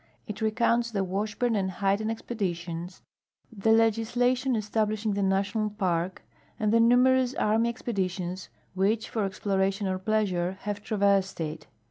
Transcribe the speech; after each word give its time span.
It 0.25 0.41
recounts 0.41 0.89
the 0.89 1.03
Washburn 1.03 1.55
and 1.55 1.69
Hayden 1.69 2.09
expedition.s, 2.09 3.03
the 3.55 3.71
legislation 3.71 4.55
e.stablishing 4.55 5.13
the 5.13 5.21
National 5.21 5.69
Park, 5.69 6.23
and 6.59 6.73
the 6.73 6.79
numerous 6.79 7.35
army 7.35 7.69
expeditions 7.69 8.49
which 8.73 9.07
for 9.11 9.25
exploration 9.25 9.85
or 9.87 9.99
pleasure 9.99 10.57
have 10.61 10.81
traversed 10.81 11.39
it. 11.39 11.67